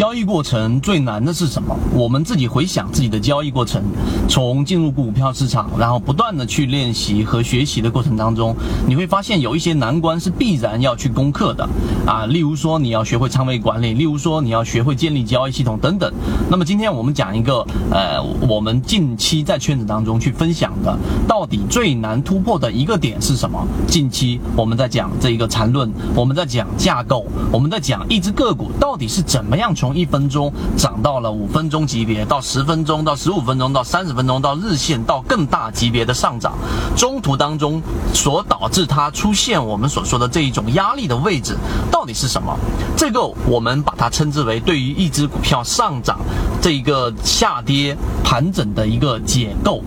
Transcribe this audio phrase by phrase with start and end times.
[0.00, 1.76] 交易过程最难的是什么？
[1.92, 3.82] 我们自己回想自己的交易过程，
[4.26, 8.56] 从进入股票市场，然后不断的去练习和学习的过程当中，
[8.88, 11.68] 你会发现有一些难关是必然要去攻克的
[12.06, 12.24] 啊。
[12.24, 16.10] 例如说你要学会仓位管理，例如说你要学会建立交易系统等等。
[16.50, 20.98] 那么今天我们讲一个呃，我们近期在圈子当中去分享的，
[21.28, 23.62] 到底最难突破的一个点是什么？
[23.86, 36.52] 近期我们在讲这一个缠论，我们在讲架构，我们在讲一只个股到底是怎么样从从一分钟涨到了五分钟级别，到十分钟，到十五分钟，到三十分钟，到日线，到更大级别的上涨，
[36.96, 37.82] 中途当中
[38.14, 41.56] 所导致它出现我们所说的这一种压力的位置
[41.90, 42.56] 到底是什么？
[42.96, 46.20] 这个我们把它称之为对于一只股票上涨
[46.62, 49.82] 这一个下跌盘整的一个解构。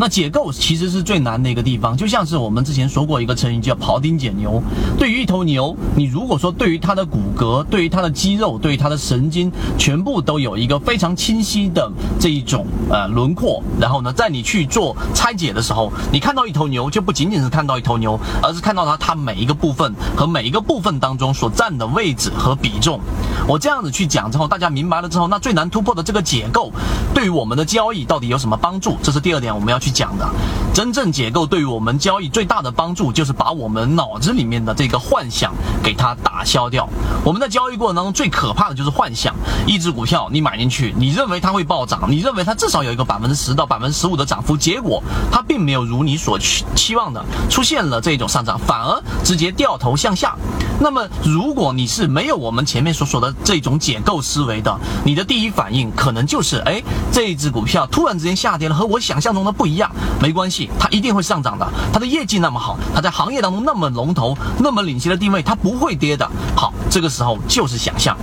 [0.00, 4.62] 那解构其实是最难的一个地方，就像是我们之前说过一个成语叫庖丁解牛。
[4.96, 23.00] 对于一头牛，你如果说对于它的骨骼、对于它的肌肉、对于它的神经，全部都有一个非常清晰的这一种呃轮廓，然后呢，在你去做拆解的时候，你看到一头牛，就不仅仅是看到一头牛，而是看到它它每一个部分和每一个部分当中所占的位置和比重。
[23.48, 26.70] 我这样子去讲之后，大家明白了之后，那最难突破的这个解构，
[27.12, 28.96] 对于我们的交易到底有什么帮助？
[29.02, 29.88] 这是第二点我们要去。
[29.98, 30.28] 讲的
[30.74, 36.86] 真正解构对于我们交易最大的帮助，就是把我们脑子里面的这个幻想给它打消掉。
[37.24, 39.34] 我们在交易过程当中最可怕的就是幻想。
[39.66, 50.36] 一只股票你买进去，你认为它会暴涨，你认为它至少有一个百分之十到百分之十五的涨幅，结果它并没有如你所期期望的出现了这种上涨，反而直接掉头向下。
[50.80, 59.78] 那么如果你是没有我们前面所说的这种解构思维的，你的第一反应可能就是，哎，这一只股票突然之间下跌了，和我想象中的不一。
[59.78, 59.88] 样
[60.20, 61.64] 没关系，它一定会上涨的。
[61.92, 66.28] 它的业绩那么好，它在行业当中那么龙头，那么领先的地位，它不会跌的。
[66.56, 68.18] 好，这个时候就是想象。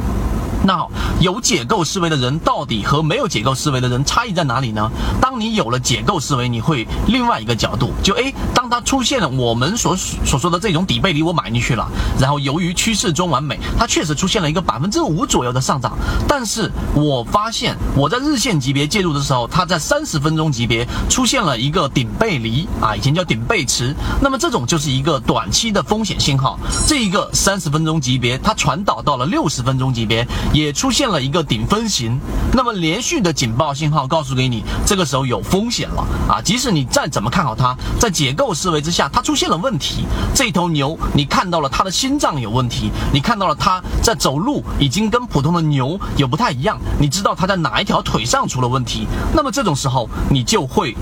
[0.65, 4.89] 那好，有解构思维的人到底和没有解构思维的人差异在哪里呢？
[5.21, 11.87] 当你有了解构思维，你会另外一个角度，就诶，当它出现了我们所所说的这种底背离，我买进去了，
[12.19, 15.95] 然后由于趋势中完美，它确实出现了一个百分之五左右的上涨，
[16.27, 30.27] 但是我发现我在日线级别介入的时候，它在三十分钟级别出现了一个顶背离啊，以前叫顶背驰，那么这种就是一个短期的风险信号，这一个三十分钟级别它传导到了六十分钟级别。
[30.55, 32.17] 也出现了一个顶分型，
[32.53, 36.41] 那么连续的警报信号告诉给你，这个时候有风险了啊！
[36.41, 40.05] 即使你再怎么看好它，在解构思维之下，它出现了问题。
[40.33, 50.95] 这头牛，你看到了它的心脏有问题，你看到了它在走路已经跟普通的牛有不太一样，你知道它在哪一条腿上出了问题，那么这种时候你就会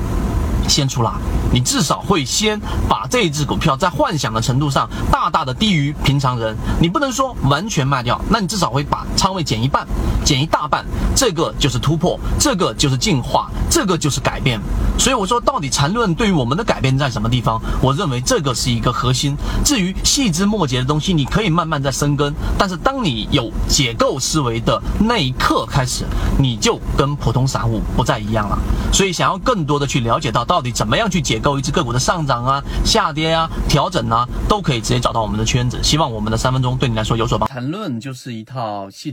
[0.68, 1.14] 先出啦。
[1.52, 2.60] 你至少会先
[2.90, 9.88] 把这一只股票在幻想的程度上大大的低于平常人，你不能说完全卖掉，那你至少会把仓位减一半，
[10.26, 10.84] 减一大半，
[11.16, 14.60] 这个就是突破，这个就是进化，这个就是改变。
[15.00, 17.58] 所以我说，到底缠论对于我们的改变在什么地方？
[17.82, 19.38] 我认为这个是一个核心。
[19.64, 26.04] 至于细枝末节的东西，你可以慢慢在生根，但是当你有解构思维的那一刻开始，
[26.38, 28.60] 你就跟普通散户不再一样了。
[28.92, 31.40] 所以想要更多的去了解到到底怎么样去解。
[31.40, 35.80] 构一只个股的上涨啊、下跌啊、调整啊，都可以直接找到我们的圈子。
[35.82, 37.48] 希望我们的三分钟对你来说有所帮。
[37.48, 39.13] 缠论就是一套细